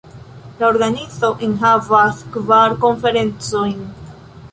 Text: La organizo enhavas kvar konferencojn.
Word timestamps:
La 0.59 0.63
organizo 0.75 1.29
enhavas 1.47 2.23
kvar 2.37 2.75
konferencojn. 2.87 3.77